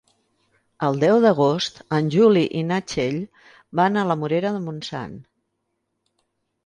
El 0.87 0.95
deu 1.03 1.17
d'agost 1.25 1.77
en 1.97 2.09
Juli 2.15 2.43
i 2.61 2.65
na 2.71 2.79
Txell 2.93 3.21
van 3.81 4.01
a 4.01 4.07
la 4.13 4.17
Morera 4.23 4.55
de 4.57 4.63
Montsant. 4.67 5.15